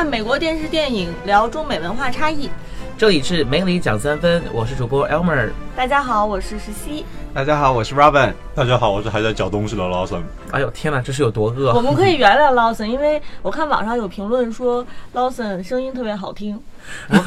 [0.00, 2.48] 看美国电视电影，聊中美文化差异。
[2.96, 5.50] 这里是梅里讲三分，我是主播 Elmer。
[5.76, 7.04] 大家好，我是石溪。
[7.34, 8.32] 大家好，我是 Robin。
[8.54, 10.22] 大家好，我是还在嚼东西的 Lawson。
[10.52, 11.74] 哎呦天哪，这是有多饿？
[11.74, 14.82] 我们可以原谅 Lawson，因为我看网上有评论说
[15.12, 16.58] Lawson 声音特别好听。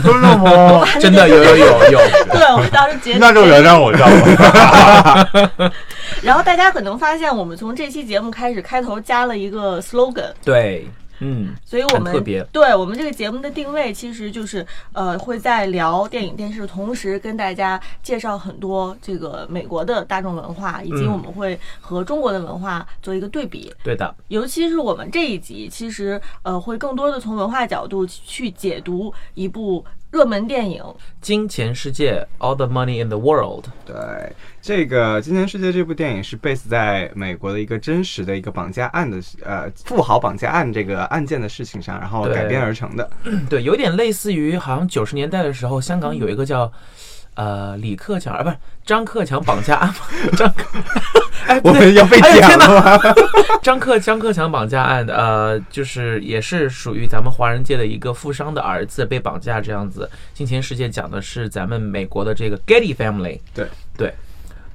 [0.04, 0.84] 真的吗？
[1.00, 2.00] 真的有有有有。
[2.34, 5.72] 对，我们当时觉得那就原谅我这样吧。
[6.24, 10.34] 然后大家可能发现，我们从这期节目开始，开头加了一个 slogan。
[10.44, 10.88] 对。
[11.20, 12.14] 嗯，所以我们
[12.52, 23.74] 对我们这个节目的定位，其实就是呃，会在聊电影电视的同时，跟大家介绍很多这个美国的大众文化，以及我们会和中国的文化做一个对比。
[23.84, 29.86] 对的，尤其是我们这一集，其实呃，会更多的从文化角度去解读一部。
[30.14, 30.80] 热门电影
[31.22, 33.66] 《金钱世界》，All the Money in the World。
[33.84, 33.96] 对，
[34.62, 43.10] 这个《金钱世界》这部电影是 base 在美国的一个真实的一个绑架案的呃富豪绑架案这个案件的事情上，然后改编而成的。
[43.50, 46.72] 对，有点类似于好像九十年代的时候，香港有一个叫。
[47.36, 49.96] 呃，李克强啊，不是张克强绑架案吗？
[50.38, 50.80] 张克，
[51.48, 53.14] 哎，我们要被讲了吗？
[53.64, 60.10] 张克张克强绑架案的，呃，就是也是属于咱们华人界的一个富商的儿子被绑架这样子。
[60.34, 63.40] 金钱世界讲的是咱们美国的这个 Getty Family。
[63.54, 63.68] 对
[63.98, 64.14] 对。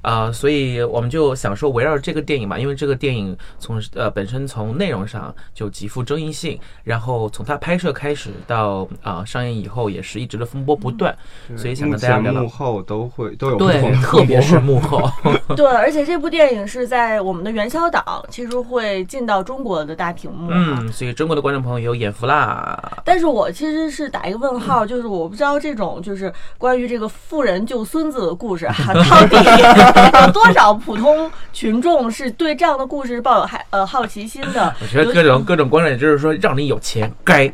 [0.01, 11.15] 啊，所以我们就想说，围绕这个电影嘛，因为这个电影从呃本身从内容上就极富争议性，然后从它拍摄开始到啊上映以后，也是一直的风波不断，
[11.57, 12.41] 所以想跟大家聊聊。
[12.41, 15.09] 幕后都会都有对， 特别是幕后。
[15.55, 20.49] 对，而且这部电影是在我们的元宵档，其实会进到中国的大屏幕。
[20.51, 23.01] 嗯，所以中国的观众朋友有眼福啦。
[23.03, 29.88] 但是我其实是打一个问号，就是我不知道这种就是关于这个富人救孙子的故事哈，到底。
[30.25, 34.73] 有多少普通群众是对这样的故事抱有还呃好奇心的？
[34.81, 37.51] 我觉得各种各种观众，也就是说，让你有钱该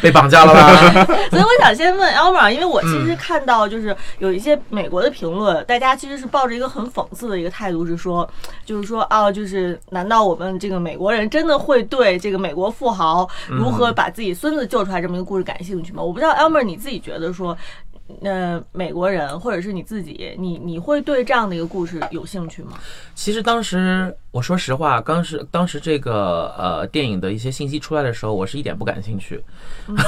[0.00, 1.04] 被绑架了吧？
[1.30, 8.28] 所以我想先问 Elmer，因为我其实看到就是有一些美国的评论，大家其实是抱着一个很讽刺的一个态度，是说，
[8.64, 16.02] 就是说啊，就是难道我们这个美国人真的会对这个美国富豪如何把自己孙子救出来这么一个故事感兴趣吗？
[16.02, 17.56] 我不知道 Elmer 你自己觉得说。
[18.20, 22.72] 那美国人或者是你自己，你你会对这样的一个故事有兴趣吗？
[23.14, 29.42] 其实当时我说实话，当时当时这个呃电影的一些信息出来的时候，我是一点不感兴趣。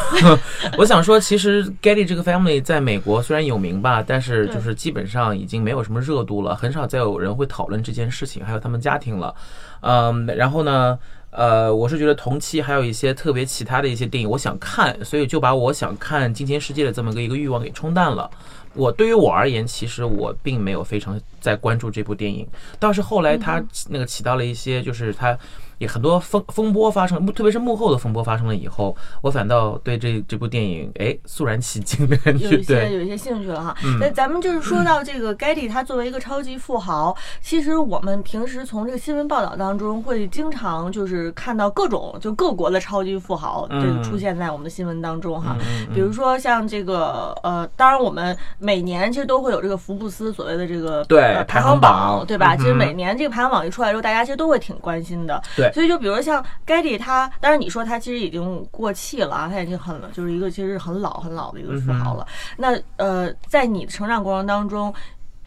[0.79, 9.35] 我想说，其实 Getty 这个 family 在美国虽然有名吧，但是就是基本上已经没有什么热度了，很少再有人会讨论这件事情，还有他们家庭了。
[9.81, 10.99] 嗯，然后呢？
[11.33, 18.31] 呃，我是觉得同期还有一些特别其他的一些电影，我想看，所以就把我想看《金钱世界》的这么个一个欲望给冲淡了。
[18.75, 22.47] 我对于我而言，其实我并没有非常在关注这部电影，
[22.79, 25.37] 倒是后来他那个起到了一些，就是他。
[25.83, 33.77] 也很多风风波发生，特别是幕后的风波发生了以后，我反倒对这这部电影哎肃然起敬的感觉，有一些有一些兴趣了哈。
[33.99, 45.57] 那咱们就是说到这个 Getty，他作为一个超级富豪，其实我们平时从这个新闻报道当中会经常就是看到各种就各国的超级富豪这个出现在我们的新闻当中哈。
[45.93, 52.55] 比如说像这个呃，当然我们每年其实都会有这个福布斯所谓的这个对排行榜，对吧？
[52.57, 55.43] 其实每年这个排行榜一出来之后，大家其实都会挺关心的。
[55.57, 55.72] 对。
[55.73, 62.27] 所以就比如像 Getty，他当然你说他其实已经过气了啊，他已经很，就是一个其实很老很老的一个富豪了。
[62.57, 64.93] 那呃，在你的成长过程当中，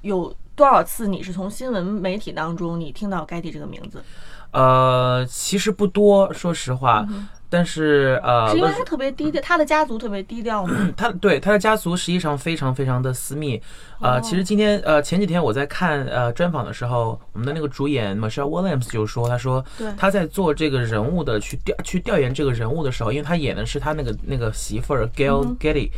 [0.02, 4.04] 有多少次你是从新闻媒体当中你听到 Getty 这个名字？
[4.52, 7.06] 呃，其实不多，说实话。
[7.50, 10.94] 但是呃，是因为他特别低调，他的家族特别低调吗？
[10.98, 13.62] 他对他的家族实际上非常非常的私密。
[14.02, 19.64] 呃，其实今天呃前几天我在看呃专访的时候，我们的那个主演 Michelle Williams 就说，他说
[19.98, 25.92] 他在做这个人物的去调去调研这个人物的时候，因为他演的是他那个那个媳妇儿 Gail Getty，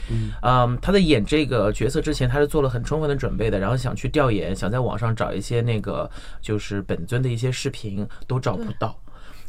[0.44, 6.10] 嗯，他在演这个角色之前，他是做了很充分的准备的，然后想去调研，想在网上找一些那个
[6.40, 8.96] 就是本尊的一些视频，都找不到。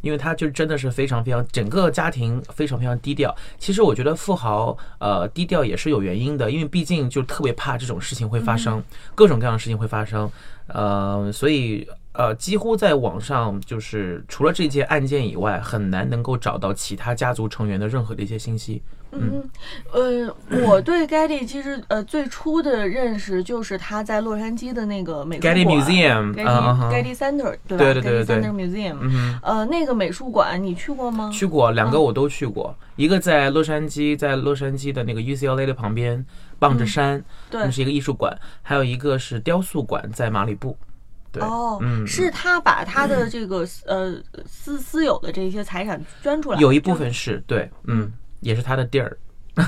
[0.00, 3.34] 因为他就真的是非常非常整个家庭非常非常低调。
[3.58, 8.82] 其实我觉得富豪呃低调也是有原因的，因为毕竟就特别怕这种事情会发生，
[9.14, 10.30] 各种各样的事情会发生，
[10.66, 18.82] 呃，所以呃几乎在网上就是除了这件案件以外，很难能够找到其他家族成员的任何的一些信息。
[19.10, 19.42] 嗯，
[19.92, 27.84] 呃，我对 Getty 其实呃最初的认识就是他在洛杉矶的那个美术馆 Getty Museum，Getty Center，对吧？
[27.84, 28.98] 对对对对，Center Museum，
[29.42, 31.30] 呃，那个美术馆你去过吗？
[31.32, 36.24] 去过，两个我都去过，一个在洛杉矶，在洛杉矶的那个 UCLA 的旁边，
[36.58, 40.76] 傍着山，那是一个艺术馆；还有一个是雕塑馆，在马里布。
[41.32, 44.14] 对，哦，嗯，是他把他的这个呃
[44.46, 48.12] 私私有的这些财产捐出来，有一部分是对，嗯。
[48.40, 49.16] 也是他的地儿。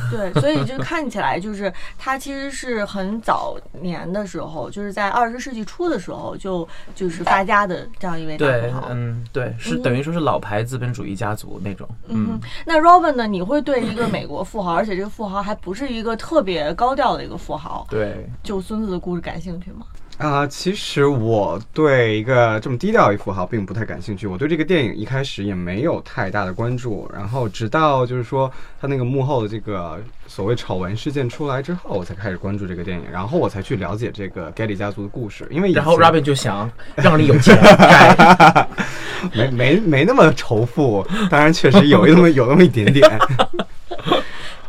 [0.08, 8.86] 对，所以就看起来就是他其实是很早年的时候，就是在二十世纪初的时候就就是发家的这样一位大富对豪，。
[8.90, 11.88] 嗯，对，是等于说是老牌资本主义家族那种。
[12.06, 13.26] 嗯哼，那 Robin 呢？
[13.26, 19.84] 你会对一个美国富豪，而且这个富豪还不是一个特别高调的一个富豪，对，就孙子的故事感兴趣吗？
[20.20, 24.26] 啊、其实我对一个这么低调的富豪并不太感兴趣。
[24.26, 35.48] 我对这个电影一开始也没有太大的关注，然后直到就是说他那个幕后的这个所谓丑闻事件出来之后，我才开始关注这个电影，然后我才去了解这个 Getty 家族的故事。
[35.50, 38.68] 因为然后前 Robin 就想让你有钱， 哎
[39.32, 43.10] 没没没那么仇富，当然确实有那么有那么一点点。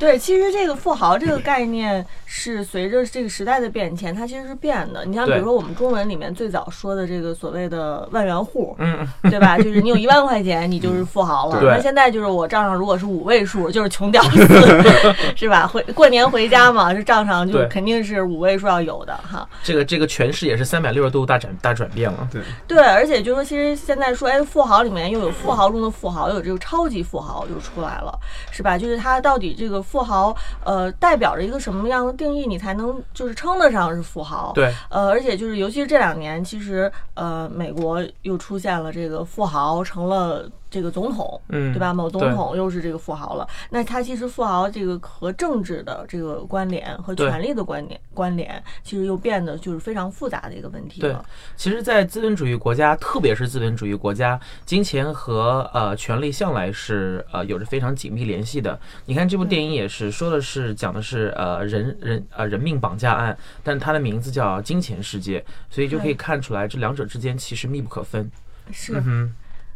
[0.02, 5.06] 对，其实这个富豪这个概念是随着这个时代的变迁，它其实是变的。
[5.06, 9.60] 你像比如说我们中文里面最早说的这个所谓的万元户，嗯， 对吧？
[9.60, 11.62] 就是你有一万块钱，你就是富豪了。
[11.62, 14.44] 那现在就是我账上如果是五位数，就是穷屌丝，
[15.38, 15.68] 是吧？
[15.68, 19.48] 回过年回家嘛，这账上就肯定是五位数要有的哈。
[19.62, 22.28] 这个这个诠释也是三百六十度大转大转变了。
[22.32, 28.18] 对，对，而且就是说，其实现在说，哎，富豪里面又有富豪中的富豪，又有这个超级富豪就出来了，
[28.50, 28.76] 是吧？
[28.80, 30.34] 就是他到底这个富豪，
[30.64, 34.54] 呃，代表着一个什么样的定义，你才能就是称得上是富豪？。
[34.56, 41.94] 对，呃，而且就是，尤其是这两年，其实呃，美国又出现了这个富豪成了这个总统，嗯对吧？
[41.94, 43.48] 某总统又是这个富豪了。
[43.70, 51.24] 那他其实富豪这个和政治的这个关联和权力的关联关联，其实又变得就是非常复杂的一个问题对了。
[51.58, 58.80] 其实，在资本主义国家，特别是资本主义国家，金钱和呃权力向来是呃有着非常紧密联系的。
[59.06, 65.40] 你看这部电影也是说的是讲的是呃人人呃人命绑架案，但它的名字叫《金钱世界》，
[65.70, 68.32] 所以就可以看出来这两者之间其实密不可分。
[68.72, 69.04] 是。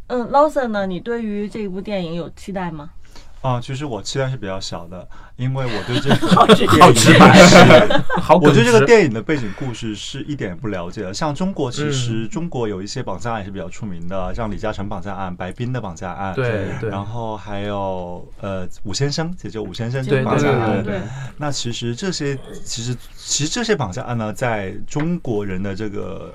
[0.08, 0.86] 嗯，Lawson 呢？
[0.86, 2.90] 你对于这部电影有期待吗？
[3.42, 5.06] 啊，其实我期待是比较小的，
[5.36, 6.66] 因为我对这个好直
[7.16, 8.50] 白，好我。
[8.50, 11.14] 对这个电影的背景故事是一点也不了解的。
[11.14, 20.82] 像中国，其嗯实中国有一些绑架案也是比较出名的，像李嘉诚绑架案、白冰的绑架案，对对然后还有呃武先生，解救武先生对绑架案。
[20.82, 20.98] 对
[21.36, 26.34] 那其实这些，其实其实这些绑架案呢，在中国人的这个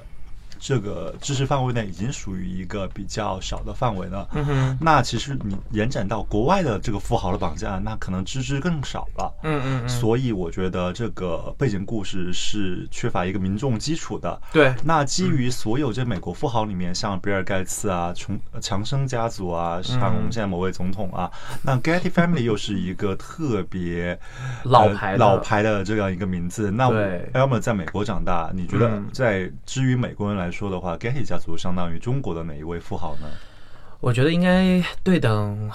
[0.61, 4.29] 这个知识范围内，已经属于一个比较小的范围了。
[4.33, 9.33] 嗯哼，那其实你延展到国外的这个富豪的绑架，那可能知之更少了。
[9.41, 14.39] 嗯嗯嗯，所以我觉得这个背景故事是缺乏一个民众基础的。
[14.53, 21.31] 对，那基于所有这美国富豪里面，像比尔盖茨啊、穷强生家族啊，像我们现在某位总统啊，
[21.63, 24.19] 那 Getty Family 又是一个特别
[24.63, 26.69] 呃老牌的老牌的这样一个名字。
[26.69, 33.27] 那我对 Elmer 在美国长大，你觉得嗯在至于美国人来说的话 g a t y 家族相当于中国的哪一位富豪呢？
[33.99, 35.69] 我觉得应该对等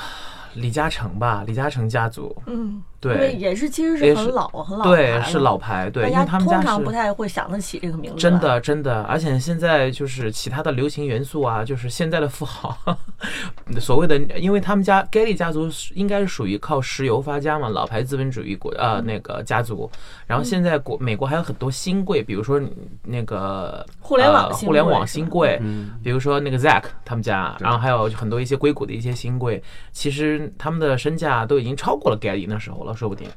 [0.56, 2.34] 李嘉诚吧，李嘉诚家族。
[2.46, 3.34] 嗯，对。
[3.36, 8.40] 也是其实是很老很老对，是老牌，对，大家因为他们家是通常不太会想得起这个名字，真。
[8.40, 12.76] 的真的，而且现在就是其他的流行元素啊，就是现在的富豪，
[13.80, 19.90] 所谓的，因为他们家 Getty 家族应该是属于靠石油发家嘛，老牌资本主义国呃那个家族，
[20.26, 22.60] 然后现在国美国还有很多新贵，比如说
[23.02, 25.90] 那个互联网呃互联网新贵，嗯。
[26.02, 29.60] 比如说那个 Zack 他们家，然后还有很多一些硅谷的一些新贵，
[29.92, 33.28] 其实他们的身价都已经超过了 Getty 那时候了，说不定。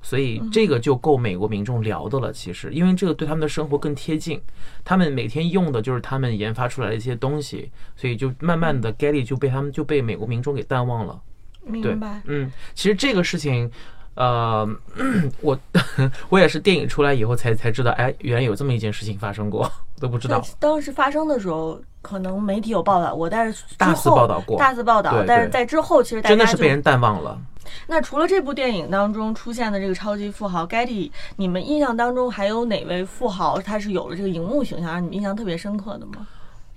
[0.00, 2.32] 所以这个就够美国民众聊的了。
[2.32, 4.40] 其实，因为这个对他们的生活更贴近，
[4.84, 11.20] 他们每天用的就是他们研发出来的一些东西，所以就慢慢的 Getty 就被他们就被美国民众给淡忘了。
[11.66, 12.22] 对明白，。
[12.26, 13.68] 嗯，其实这个事情，
[14.14, 14.66] 呃，
[15.42, 15.58] 我
[16.30, 27.38] 我也是电影出来以后才才知道，哎，原来有这么一件事情发生过，我都不知道。，当时发生的时候，可能媒体有报道过，但是之大肆后报道过大肆报道对，对但是在之后，其实大家就真的是被人淡忘了。
[27.86, 36.26] 那除了这部电影当中出现的这个超级富豪 Getty，你们印象当中还有哪位富豪他是有了这个荧幕形象，让你们印象特别深刻的吗？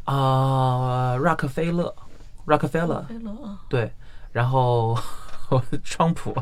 [0.04, 1.94] 啊、c k 菲勒
[2.46, 3.90] ，Rockefeller，菲勒啊，对，
[4.32, 4.98] 然后
[5.84, 6.36] 川普，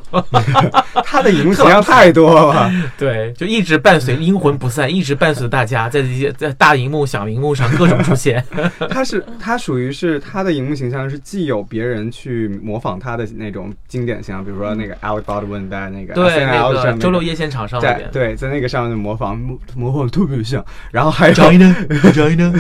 [1.06, 8.44] 他的荧幕形象太多了， 对，就一直伴随阴魂不散，一直伴随大家在这些在大荧幕、小荧幕上各种出现。
[8.90, 21.76] 他是他属于是他的荧幕形象是既有别人去模仿他的那种经典形象，比如说那个 Alec Baldwin 在那个对，那个周六夜现场上在面，对在那个上面模仿模模仿得特别像，然后还有呢，
[22.14, 22.54] 找一呢，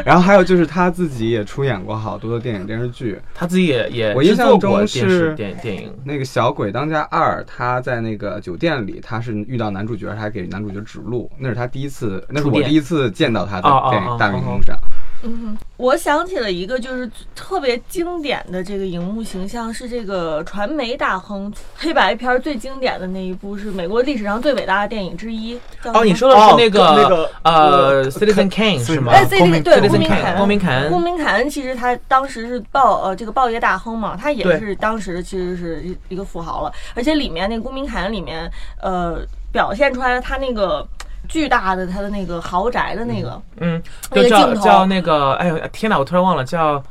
[0.06, 14.76] 然后还有就是他自己也出演过好多的电影电视剧，他自己也也我印象中是电电影，那个《小鬼当家二》，他在那个酒店里，他是遇到男主角，还给男主角指路，那是他第一次，那是我第一次见到他哦哦在电影大哦哦荧幕上。
[15.22, 25.58] 嗯，我想起了一个就是特别经典的这个荧幕形象，是这个传媒大亨黑白片最经典的那一部，是美国历史上最伟大的电影之一。
[25.84, 29.12] 哦，你说的是那哦那个呃，Citizen Kane 是吗？
[29.12, 38.50] 哎，C 对对，公民凯恩，公民凯恩，公民凯恩其实他当时是报呃这个报业大亨嘛，他也是当时其实是一一个富豪了，而且里面那个公民凯恩里面
[38.80, 39.18] 呃
[39.52, 40.86] 表现出来他那个。
[41.30, 46.82] 巨大的他的那个豪宅的那个，嗯，那个叫叫那个，哎呦天哪，我突然忘了叫，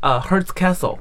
[0.00, 0.98] 呃，Hertz Castle，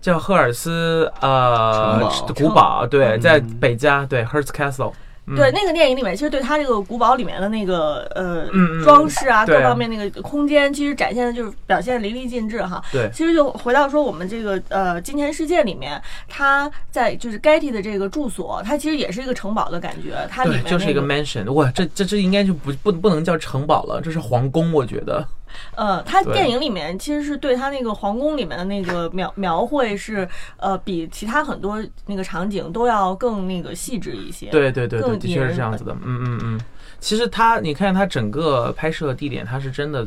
[0.00, 2.00] 叫赫尔斯呃
[2.34, 4.92] 古堡，对，在北加，对，Hertz Castle。
[5.24, 8.46] 对那个电影里面，其实对他这个古堡里面的那个呃
[8.82, 12.82] 装饰啊，各方面那个空间，其实展现的就是表现淋漓尽致哈。
[12.90, 21.50] 对，其实就回到说我们这个呃金钱世界里面，他在就是 Getty 的这个住所，它其实也是一个城堡的感觉，它里面就是一个 mansion。
[21.52, 25.26] 哇，这这这应该就不不不能叫城堡了，这是皇宫，我觉得。
[25.76, 34.46] 呃，他电影里面其实是对他那个皇宫里面的那个描描绘是，呃，比其他很多那个场景都要更那个细致一些。
[34.46, 35.92] 对对对对，的确是这样子的。
[36.02, 36.60] 嗯嗯嗯，
[37.00, 40.06] 其实他，你看他整个拍摄地点，他是真的。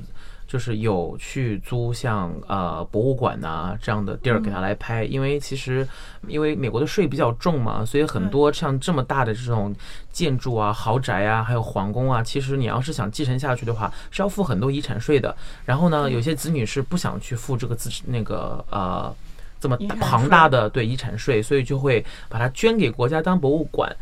[0.56, 5.86] 就是有去租像呃博物馆呐这样的地儿给他来拍，因为其实
[6.30, 9.76] 因为美国的税比较重嘛，所以很多像这么大的这种
[10.14, 15.36] 建筑啊、豪宅啊，还有皇宫啊，其实你要是想继承下去的话，是要付很多遗产税的。
[15.66, 19.14] 然后呢，有些子女是不想去付这个资那个呃
[19.60, 23.94] 这么庞大的对遗产税，所以就会把它捐给国家当博物馆。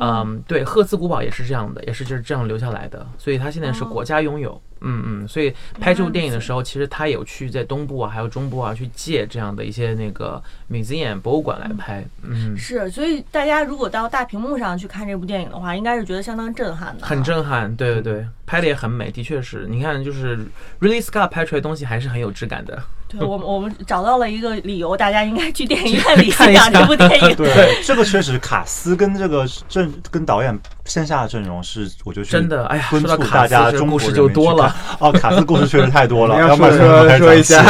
[0.00, 4.60] 嗯，对，赫兹古堡也是这样的，也是就是这样留下来的，所以它现在是国家拥有。
[4.80, 10.40] 嗯嗯，所以拍这部电影的时候，其实他有去在东部啊，还有中部啊，去借这样的一些那个
[10.70, 12.06] museum 博物馆来拍。
[12.22, 17.04] 嗯，是，所以大家如果到大屏幕上去看这部电影的话，应该是觉得相当震撼的。
[17.04, 19.66] 很震撼，对对对，拍的也很美，的确是。
[19.68, 20.38] 你看，就是
[20.78, 22.80] Really Scott 拍出来东西还是很有质感的。
[23.08, 27.34] 对，我们我们找到了一个理由，大家应该去电影院里欣赏这部电影。
[27.36, 32.66] 对， 这个确实卡斯跟这个阵跟导演线下的阵容是，我觉得真的。
[32.66, 34.76] 哎呀，说到卡斯，故事就多了。
[34.98, 37.64] 哦，卡斯故事确实太多了， 要不说说一下。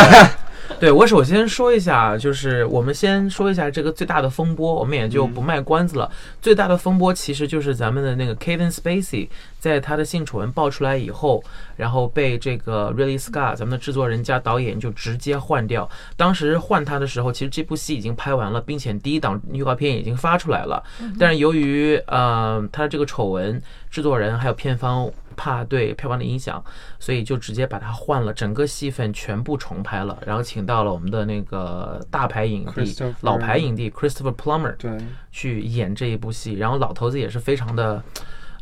[0.80, 6.08] 对我首先说一下，就是我们先说一下这个最大的风波，我们也就不卖关子了。
[6.40, 11.42] 最大的风波其实就是咱们的那个 Kevin Spacey，在他的性丑闻爆出来以后，
[11.76, 15.88] 然后被这个 Really Scott 咱们的制作人加导演就直接换掉。
[16.16, 20.80] 当时换他的时候，其实这部戏已经拍完了，并且第一档预告片已经发出来了。
[21.18, 25.10] 但是由于呃他的这个丑闻，制作人还有片方。
[25.38, 26.62] 怕对票房的影响，
[26.98, 34.98] 所以就直接把它换了，整个戏份全部重拍了，然后请到了我们的那个大牌影帝、老牌影帝 Christopher Plummer 对
[35.30, 38.02] 去演这一部戏，然后老头子也是非常的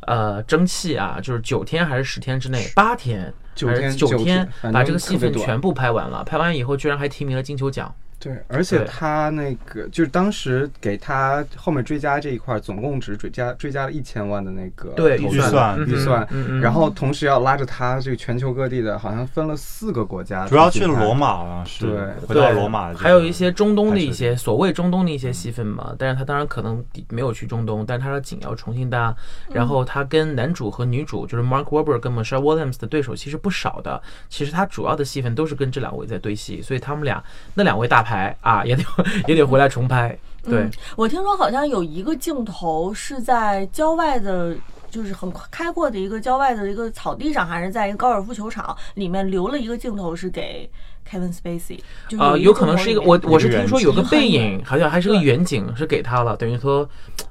[0.03, 7.93] 呃争气啊，就是九天还是十天之内，八天九天九天把这个戏份全部拍完了，拍完以后居然还提名了金球奖。
[8.19, 16.27] 对，而且他那个就是当时给他后面追加这一块，总共只追加追加了一千万的那个对预算预算，
[16.61, 29.15] 然后同时要拉着他这个全球各地的，好像分了四个国家，主要去罗马好像是对，回到罗马，还有一些中东的一些所谓中东的一些戏份嘛，但是他当然可能没有去中东，但是他的景要重新搭，
[29.51, 37.23] 然后他跟男主和女主就是 Mark Wahlberg 跟 Michelle Williams 的对手其实不少的，其实他主要的戏份都是跟这两位在对戏，所以他们俩
[37.55, 38.85] 那两位大牌啊也得。
[39.27, 40.17] 也得回来重拍。
[40.45, 44.55] 对我听说好像有一个镜头是在郊外的，
[44.89, 50.71] 就是很开阔的一个郊外的一个草地上，还是在一个高尔夫球场里面留了一个镜头是给
[51.11, 51.81] Kevin Spacey。
[52.19, 56.89] 啊，有可能是一个我我是听说有个背影，好像还是个远景是给他了，等于说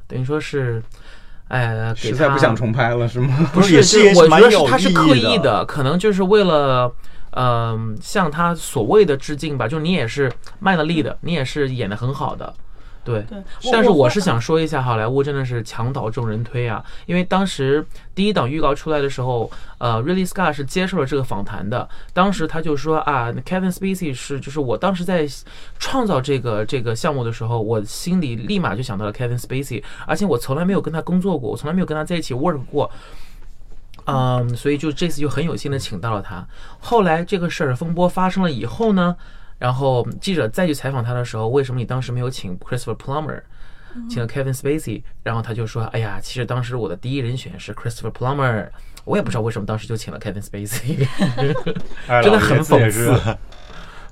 [0.08, 0.84] 等于说是，
[1.48, 3.50] 哎，实在不想重拍了是吗？
[3.54, 6.92] 不是， 是我觉得是他是刻意的，可能就是为了。
[7.36, 12.54] 嗯，向他所谓的致敬吧，就你也是卖了力的，你也是演的很好的，
[13.04, 13.22] 对。
[13.24, 13.44] 对。
[13.72, 16.84] 但是我是想说一下，好莱坞真的是墙倒众人推啊！
[17.06, 21.88] 因为当时第一档预告出来的时候，呃，Really Scott 是接受了这个访谈的。
[22.14, 25.28] 当时他就说啊，Kevin Spacey 是，就是我当时在
[25.78, 32.90] 创造这个这个项目的时候，我心里立马就想到了 Kevin Spacey，而且我从来没有跟他工作过，我从来没有跟他在一起 work 过。
[34.06, 36.48] 嗯，所以就这次就很有幸的请到了他。
[36.80, 39.16] 后来这个事儿风波发生了以后呢，
[39.58, 43.42] 然后记者再去采访他的时候，为什么你当时没有请 Christopher Plummer，
[44.10, 45.02] 请了 Kevin Spacey？
[45.24, 48.70] 然后他就说：“哎呀，其实当时我的第一人选是 Christopher Plummer，
[49.06, 51.08] 我也不知道为什么当时就请了 Kevin Spacey，
[52.22, 53.38] 真的很讽刺。”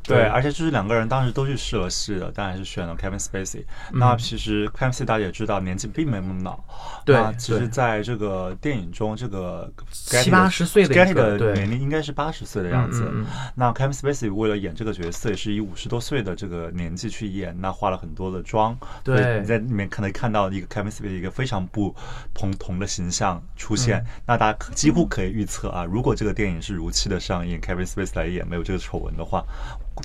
[0.03, 3.63] 对，而且就是两个人当时都去试了戏的，但还是选了 Kevin Spacey。
[3.91, 6.59] 那其实 Kevin Spacey 大家也知道，年纪并没那么老。
[7.05, 13.03] 对那其实在这个电影中，这个七八十岁的一 Getty 个对的年龄应该是八十岁的样子。
[13.11, 18.77] 嗯嗯那 Kevin Spacey 为了演这个角色，也是以五十多岁的这个年纪去演，那化了很多的妆。
[19.03, 21.95] 对你在里面可能看到一个 Kevin Spacey 一个非常不
[22.33, 23.99] 同同的形象出现。
[23.99, 29.43] 嗯那大家可几乎可以预测啊，如果这个电影是如期的上映，Kevin Spacey 来演没有这个丑闻的话，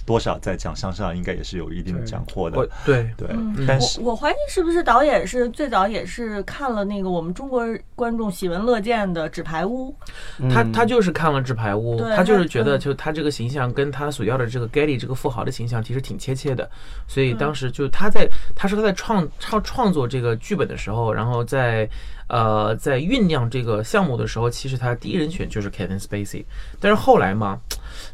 [0.05, 2.69] 多少在奖项上应该也是有一定的斩获的。
[2.85, 3.09] 对。
[3.17, 3.65] 对，嗯。
[3.67, 7.65] 但是我我怀疑是不是导演是最早也是看了那个我们中国
[7.99, 9.93] 观众喜闻乐见的《纸牌屋》，
[10.49, 16.71] 他他就是看了《纸牌屋》，他就是觉得嗯就他这个形象跟他所要的这个 Getty 这个富豪的形象其实挺贴切的，
[17.09, 21.91] 所以当时就他在他说他在创创创作这个剧本的时候，然后在
[22.29, 26.45] 呃在酝酿这个项目的时候，其实他第一人选就是 Kevin Spacey，
[26.79, 27.59] 但是后来嘛。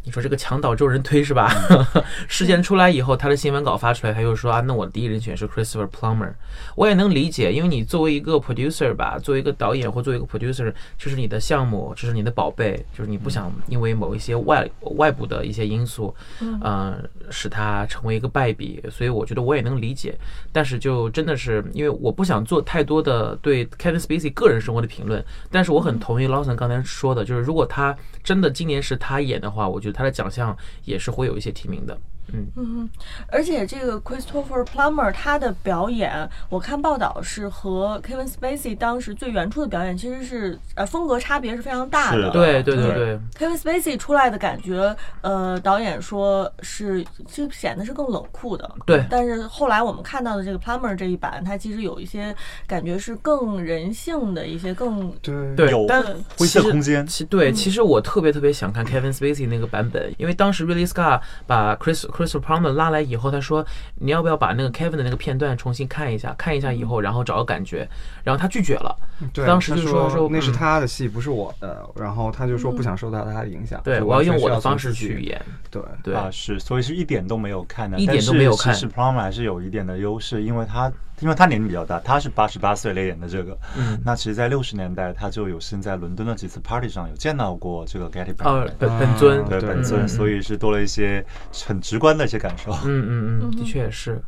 [0.03, 1.51] 你说这个墙倒众人推是吧？
[2.29, 6.33] 事件出来以后，他的新闻稿发出来，他又说啊，那我的第一人选是 Christopher Plummer。
[6.75, 16.15] 我也能理解，因为你作为一个 producer 吧，作为一个导演或作为一个 producer，这是你的项目，这是你的宝贝，就是你不想因为某一些外外部的一些因素，
[16.61, 16.99] 呃，
[17.31, 18.83] 使它成为一个败笔。
[18.91, 20.17] 所以我觉得我也能理解，
[20.53, 31.99] 但是就真的是因为我不想做太多的对 Kevin Spacey 个人生活的评论，但是我很同意 Lawson 刚才说的，就是如果他真的今年是他演的话，我觉得他的奖项也是会有一些提名的。
[32.33, 32.91] 嗯，嗯，
[33.29, 42.31] 而且这个 Christopher Plummer 他的表演，我看报道是和 Kevin Spacey 当时最原初的表演其实是呃风格差别是非常大的。
[42.31, 42.95] 对对对对。
[42.95, 48.71] 对，Kevin Spacey 出来的感觉，呃，导演说是就显得是更冷酷的。
[48.87, 49.05] 对。
[49.11, 52.35] 但是后来我们看到的这个 Plummer 这一版，它其实有一些
[52.67, 55.35] 感觉是更人性的一些更对。
[55.71, 56.03] 有，对但
[56.39, 57.07] 灰色空间。
[57.07, 63.67] 其对，其实我特别特别想看 Kevin Spacey 那个版本，因为当时 Ridley Scott 把 Chris Chris Plummer 拉来以后，他说
[63.97, 67.89] 你要不要把那个 Kevin 的那个片段重新看一下，看一下以后，然后找个感觉，
[68.23, 68.97] 然后他拒绝了。
[69.33, 70.55] 对，当时他就说说那是嗯。
[70.55, 71.85] 他的戏，不是我的。
[71.97, 75.21] 然后他就说不想受到他的影响，对，我要用我的方式去。
[75.21, 75.41] 演。
[75.71, 78.67] 对，对，啊，是，所以是一点都没有看的，一点都没有看。
[78.67, 84.01] 但是其实 Plummer 还是有一点的优势，因为他因为他年龄比较大，他是八十八岁来演的这个，嗯。
[84.05, 89.69] 那其实，在六十年代，他就有幸在伦敦的几次 party 上有见到过这个 Getty 哦 Band，，本本尊，对对。
[89.69, 91.25] 本尊，所以是多了一些
[91.67, 92.73] 很直观的一些感受。
[92.85, 94.21] 嗯嗯嗯，的确也是。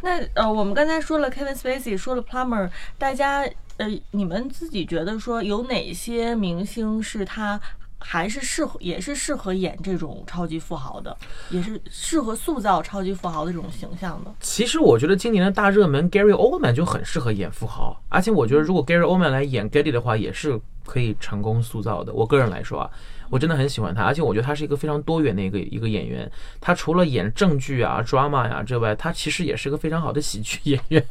[0.00, 3.42] 那呃，我们刚才说了 Kevin Spacey，说了 Plummer，大家
[3.78, 7.58] 呃，你们自己觉得说有哪些明星是他
[7.98, 11.16] 还是适合，也是适合演这种超级富豪的，
[11.48, 14.30] 也是适合塑造超级富豪的这种形象的？
[14.40, 22.12] 其实我觉得今年的大热门 Gary Oldman 就很适合演富豪，而且我觉得如果 Gary Oldman 来演 Getty 的话，也是可以成功塑造的。
[22.12, 22.90] 我个人来说啊，
[23.32, 26.30] 我真的很喜欢他，而且我觉得他是一个非常多元的一个一个演员。
[26.60, 31.02] 他除了演正剧啊、drama 呀、之外，他其实也是个非常好的喜剧 演员。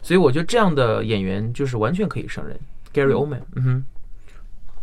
[0.00, 2.56] 所以我觉得这样的演员就是完全可以胜任
[2.94, 3.40] Gary Oldman。
[3.56, 3.84] 嗯哼，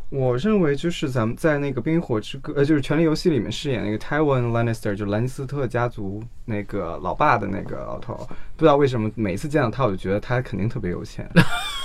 [0.10, 8.16] 我认为就是咱们在那个《冰与火之歌》呃，就是《权力游戏》里面饰演那个 Tywin Lannister，就是兰尼斯特家族那个老爸的那个老头，
[8.58, 11.30] 不知道为什么每次见到他，我就觉得他肯定特别有钱，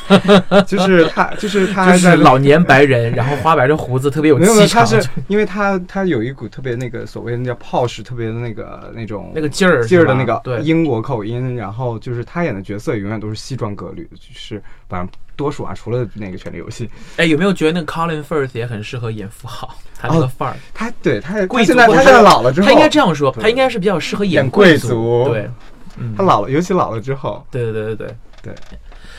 [0.66, 10.60] 就是他，就是他就在是老年白人，然后花白着胡子，特别有气场，他是因为他他有一股特别那个所谓的那叫 posh，特别的那个那种那个劲儿劲儿的那个对。
[10.62, 16.86] 英国口音，然后就是他演的角色永远都是西装革履的，就是反正多数啊，除了那个《权力游戏》，
[17.16, 19.74] 哎，有没有觉得那个 Colin Firth 也很适合演富豪？
[19.98, 20.56] 他那个哦范儿。
[20.72, 25.28] 他对他他贵族现在他现在老了之后，他应该这样说，他应该是比较适合演贵贵族。
[25.28, 25.48] 对，
[25.96, 26.14] 嗯。
[26.16, 28.78] 他老了，尤其老了之后，对对对对对对。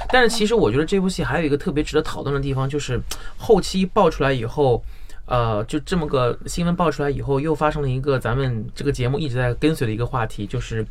[0.09, 3.01] 但是其实我觉得这部戏还有一个特别值得讨论的地方，就是
[3.38, 4.83] 后期爆出来以后，
[5.25, 10.85] 呃，就这么个新闻爆出来以后，又发生了一个咱们这个节目一直在跟随的一个话题，就是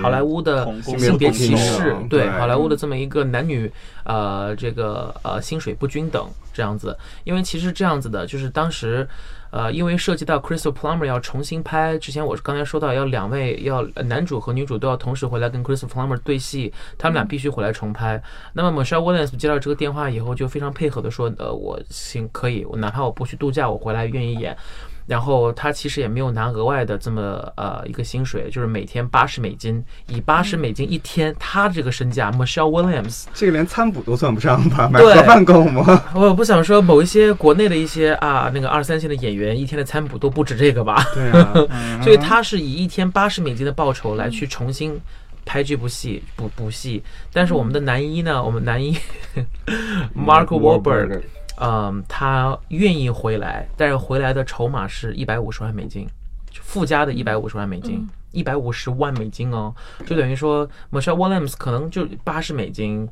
[0.00, 3.70] 好莱坞的性别歧视对好莱坞的这么一个男女
[4.04, 9.08] 呃这个呃薪水不均等这样子，因为其实这样子的，就是当时。
[9.52, 18.20] 呃，因为涉及到 Crystal Plummer 要重新拍，之前我刚才说到要两位要呃男主和女主都要同时回来跟 Crystal Plummer 对戏，他们俩必须回来重拍。
[18.54, 24.56] 那么 Michelle Williams 接到这个电话以后，就非常配合的说，呃，我行可以，我哪怕我不去度假，我回来愿意演。
[25.06, 34.88] 然后他其实也没有拿额外的这么呃一个薪水，就是每天八十美金，以八十美金一天，他这个身价，Michelle Williams，这个连餐补都算不上吧？
[34.92, 36.04] 买对盒饭够吗？
[36.14, 41.68] 我不想说某一些国内的一些啊那个二三线的演员，一天的餐补都不止这个吧，对啊，
[42.02, 45.00] 所以他是以一天八十美金的报酬来去重新。
[45.44, 48.40] 拍这部戏补补戏，但是我们的男一呢？
[48.40, 48.96] 我们男一
[50.16, 51.20] Mark Wahlberg，
[51.58, 56.08] 嗯，他愿意回来，但是回来的筹码是一百五十万美金。
[56.52, 59.74] 附加的一百五十万美金嗯，一百五十万美金哦，
[60.06, 63.08] 就等于说 Michelle Williams 可能就八十美金。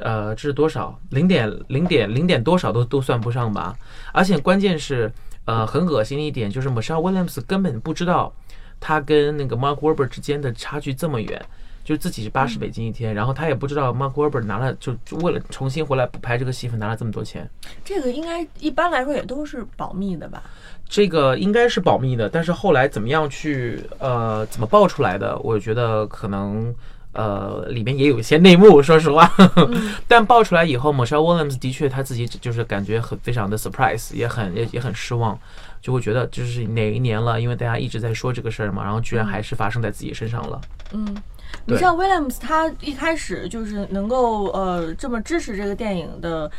[0.00, 0.96] 呃，这是多少？
[1.10, 3.76] 零点零点零点多少都都算不上吧。
[4.12, 5.12] 而且关键是，
[5.44, 8.32] 呃，很恶心的一点就是 Michelle Williams 根本不知道
[8.78, 11.44] 他跟那个 Mark Wahlberg 之间的差距这么远，
[11.88, 17.48] 就是自己是八十美金一天，然后他也不知道 Mark Wahlberg 拿了就就为了重新回来补拍这个戏份拿了这么多钱。
[17.82, 20.42] 这个应该一般来说也都是保密的吧？
[20.86, 26.74] 这个应该是保密的，但是后来怎么样去呃怎么爆出来的，我觉得可能
[27.12, 29.32] 呃里面也有一些内幕，说实话。
[30.06, 35.38] 但爆出来以后，Michelle Williams 的确他自己就是感觉很非常的 surprise，也很也也很失望，
[35.80, 40.60] 就会觉得就是哪一年了，因为大家一直在说这个事儿嘛，然后居然还是发生在自己身上了。
[40.92, 41.20] 嗯，对
[41.68, 46.50] 你像 Williams，他一开始就是能够呃这么支持这个电影的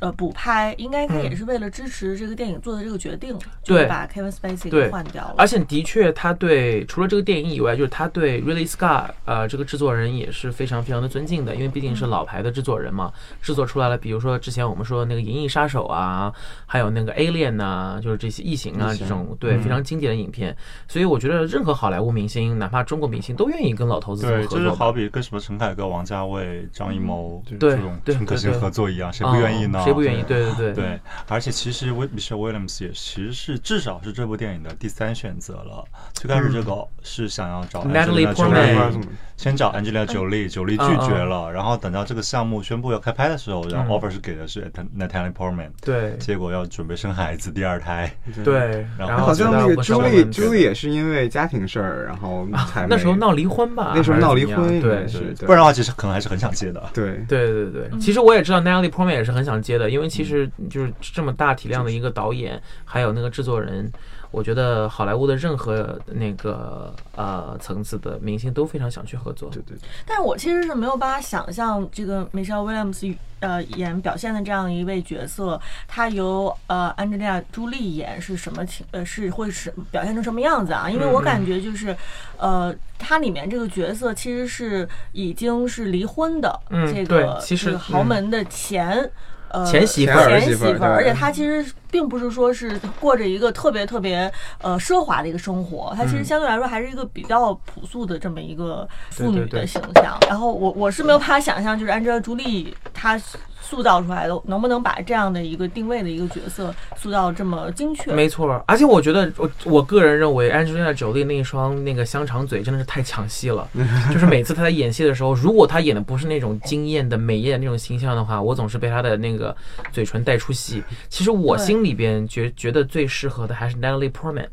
[0.00, 5.34] 呃补拍，应该他也是为了支持这个电影做的这个决定，就是把 Kevin Spacey 给换掉了。
[5.38, 16.32] 而且的确，他对除了这个电影以外，就是他对 Ridley Scott 呃这个制作人也是非常非常的尊敬的，因为毕竟是老牌的制作人嘛，制作出来了，比如说之前我们说的那个《银翼杀手》啊，
[16.66, 20.56] 还有那个 Alien 呐、就是这些异形啊这种对非常经典的影片，
[20.88, 24.64] 所以我觉得任何好莱坞明星，哪怕中国明星，都愿意跟老头子合作嘛。
[24.64, 29.83] 就是好比跟什么陈凯歌、王家卫、张艺谋对这种对陈可辛合作一样，谁嗯不愿意呢？
[29.84, 30.22] 谁不愿意？
[30.22, 30.34] 对。
[30.34, 35.84] 对对对，而且其实威 Michelle Williams 也其实是至少是这部电影的第三选择了。
[36.12, 39.02] 最开始这个是想要找 Natalie Angelina Portman Jolie，
[39.36, 44.00] 先找 Angela Jolie，九莉拒绝了，然后等到这个项目宣布要开拍的时候，然后嗯。
[44.00, 46.16] offer 是给的是 Natalie Portman，对。
[46.18, 48.12] 结果要准备生孩子，第二胎。
[48.42, 54.80] 对，然后好像那个朱莉，们朱莉也是因为家庭事儿，然后才啊那时候没闹离婚吧，那时候闹离婚，样？
[54.80, 55.46] 对对。
[55.46, 56.82] 不然的话，其实可能还是很想接的。
[56.92, 57.24] 对。
[57.28, 63.90] 对对对，其实我也知道 Natalie Portman 也是很想接的，因为其实就是这么大体量的一个导演，还有那个制作人，
[64.30, 69.50] 我觉得好莱坞的任何那个呃层次的明星都非常想去合作。
[69.50, 80.88] 对对，但是我其实是没有办法想象这个 Michelle Williams 呃演表现的这样一位角色，他由呃安吉丽亚·朱莉演是什么情呃是会是表现成什么样子啊？
[80.88, 81.94] 因为我感觉就是
[82.38, 89.10] 呃他里面这个角色其实是已经是离婚的，嗯这对个其实这个豪门的前。
[89.54, 94.28] 呃，前媳妇儿前儿媳妇儿媳妇儿，而且他其实并不是说是过着一个特别特别
[94.60, 100.18] 呃奢华的一个生活，她其实嗯相对来说还是一个比较朴素的这么一个妇女的形象。
[100.28, 103.16] 然后我我是没有办法想象，就是 Angela 朱莉她
[103.62, 108.12] 塑造出来的，能不能把这样的一个定位的一个角色塑造这么精确？
[108.12, 113.66] 没错，而且我觉得我我个人认为 Angelina Jolie 那一双那个香肠嘴真的是太抢戏了，
[114.12, 119.56] 就是每次她在演戏的时候，如果她演的不是那种惊艳的美艳的那种形象的话，我总是被她的那个
[119.92, 120.82] 嘴唇带出戏。
[121.08, 124.48] 其实我对心里边觉觉得最适合的还是 Natalie Portman。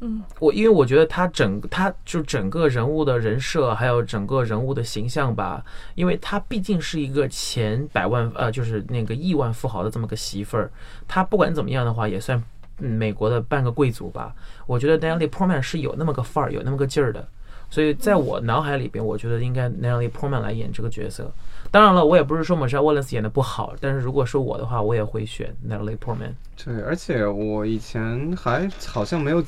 [0.00, 10.70] 嗯，我因为我觉得她整她就整个人物的人设，还有整个人物的形象吧，因为她毕竟是一个前百万呃，就是那个亿万富豪的这么个媳妇儿，
[11.06, 12.42] 她不管怎么样的话，也算
[12.80, 14.34] 嗯美国的半个贵族吧。
[14.66, 17.26] 我觉得 Natalie Portman 是有那么个范儿，有那么个劲儿的。
[17.70, 21.32] 所以在我脑海里边，我觉得应该 Natalie Portman 来演这个角色。
[21.70, 26.34] 当然了，我也不是说 Michelle Williams 演的不好，但是如果是我的话，我也会选 Natalie Portman。
[26.62, 29.42] 对，而且我以前还好像没有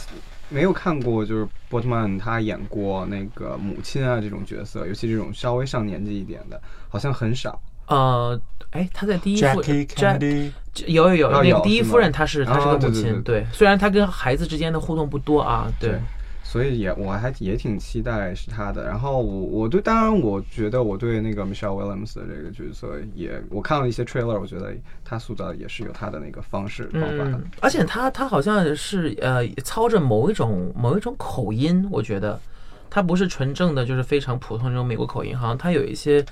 [0.49, 7.61] 没有看过，就是波特曼他演过那个母亲啊这种角色，尤其这种稍微上年纪一点的，好像很少。
[7.87, 10.51] 呃，哎，他在第一夫 Kennedy，
[10.87, 16.01] 有有有，哦那个第一夫人她是她是个母亲，对虽然她跟孩子之间的互动不多啊，对，
[16.49, 18.85] 所以也我还也挺期待是他的。
[18.85, 24.73] 然后我我对，当然我觉得我对那个 Michelle Williams 的这个角色也，我看了一些 trailer，我觉得
[25.05, 27.41] 他塑造也是有他的那个方式方法的。
[27.61, 32.41] 而且他他好像是呃操着某一种某一种口音，我觉得
[32.89, 36.25] 他不是纯正的就是非常普通那种美国口音，好像他有一些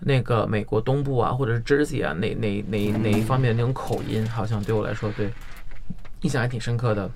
[0.00, 5.30] 那个美国东部啊或者是 Jersey 啊哪哪哪哪一方面的那种口音，好像对我来说对
[6.22, 7.08] 印象还挺深刻的。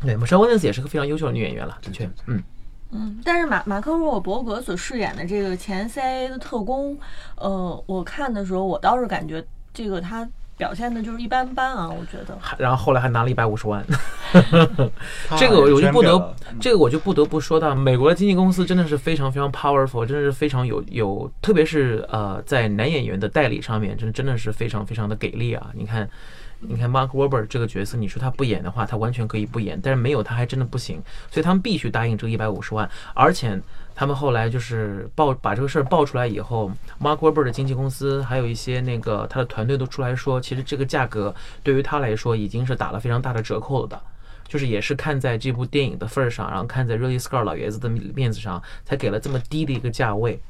[0.00, 2.42] 对，Michelle Williams 也是个非常优秀的女演员了，的确嗯。
[2.90, 6.98] 嗯，但是马马克·若伯格所饰演的这个前 CIA 的特工，
[7.36, 12.38] 呃，我看的时候，我倒是感觉这个他表现的就是一般般啊，我觉得。
[12.56, 13.84] 然后后来还拿了一百五十万，
[15.28, 25.70] 他这个我就不得这个我就不得不说到，美国的经纪公司真的是非常非常 powerful，真的是非常有有，特别是呃在男演员的代理上面，真真的是非常非常的给力啊！
[25.74, 26.08] 你看，
[26.60, 33.60] 你看 Mark Wahlberg 这个角色，你说他不演的话，他完全可以不演，但是没有他还真的不行，所以他们必须答应这个一百五十万，而且
[33.94, 44.00] 他们后来就是爆把这个事儿爆出来以后，Mark Wahlberg 的经纪公司还有一些那个他的团队都出来说，其实这个价格对于他来说已经是打了非常大的折扣了的。
[44.48, 50.40] 就是也是看在这部电影的份儿上，然后看在 Really Scott 老爷子的面子上，才给了这么低的一个价位。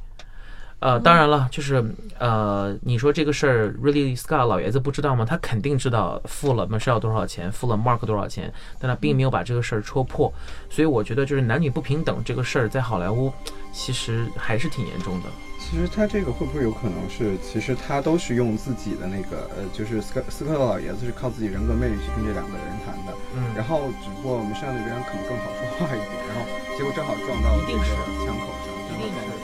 [0.79, 1.83] 呃，当然了，就是
[2.17, 5.25] 呃，你说这个事儿，Really Scott 老爷子不知道吗？
[5.25, 10.31] 他肯定知道付了 Michelle 多少钱，付了 Mark 多少钱，但他并没有把这个事儿戳破。
[10.69, 13.29] 所以我觉得，就是男女不平等这个事儿，在好莱坞
[13.73, 15.27] 其实还是挺严重的。
[15.59, 23.11] 其实他这个会不会有可能是，其实他都是用自己的那个，呃，就是斯科斯科特老爷子是靠自己人格魅力去跟这两个人谈的。
[23.35, 23.43] 嗯。
[23.53, 27.83] 然后，只不过 Michelle 那边可能更好说话一点，然后结果正好撞到这个
[28.23, 28.79] 枪口上。
[28.89, 29.38] 一定是，